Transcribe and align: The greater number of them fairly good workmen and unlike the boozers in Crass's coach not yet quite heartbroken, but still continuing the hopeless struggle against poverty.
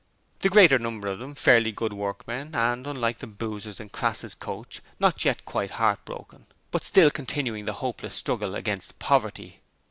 The 0.39 0.49
greater 0.49 0.79
number 0.79 1.07
of 1.09 1.19
them 1.19 1.35
fairly 1.35 1.71
good 1.71 1.93
workmen 1.93 2.55
and 2.55 2.87
unlike 2.87 3.19
the 3.19 3.27
boozers 3.27 3.79
in 3.79 3.89
Crass's 3.89 4.33
coach 4.33 4.81
not 4.99 5.23
yet 5.23 5.45
quite 5.45 5.69
heartbroken, 5.77 6.47
but 6.71 6.83
still 6.83 7.11
continuing 7.11 7.65
the 7.65 7.73
hopeless 7.73 8.15
struggle 8.15 8.55
against 8.55 8.97
poverty. 8.97 9.61